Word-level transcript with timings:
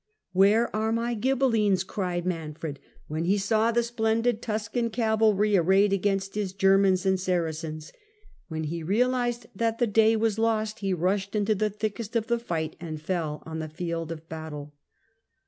"Where 0.31 0.75
are 0.75 0.91
my 0.91 1.13
S^Sne 1.13 1.17
^ 1.37 1.37
Ghibelines?" 1.37 1.83
cried 1.85 2.25
Manfred, 2.25 2.79
when 3.07 3.25
he 3.25 3.37
saw 3.37 3.71
the 3.71 3.83
splendid 3.83 4.39
2^126?^' 4.41 4.41
Tuscan 4.41 4.89
cavalry 4.89 5.55
arrayed 5.55 5.93
against 5.93 6.33
his 6.33 6.53
Germans 6.53 7.05
and 7.05 7.19
Sara 7.19 7.51
cens. 7.51 7.91
When 8.47 8.63
he 8.63 8.81
realized 8.81 9.45
that 9.55 9.77
the 9.77 9.85
day 9.85 10.15
was 10.15 10.39
lost, 10.39 10.79
he 10.79 10.91
rushed 10.91 11.35
into 11.35 11.53
the 11.53 11.69
thickest 11.69 12.15
of 12.15 12.25
the 12.25 12.39
fight, 12.39 12.75
and 12.79 12.99
fell 12.99 13.43
on 13.45 13.59
the 13.59 13.69
field 13.69 14.11
of 14.11 14.27
battle. 14.27 14.73